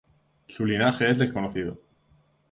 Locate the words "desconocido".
1.19-1.77